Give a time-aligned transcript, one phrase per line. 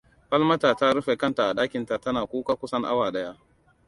[0.29, 3.35] Falmata ta rufe kanta a ɗakinta tana kuka kusan awa daya.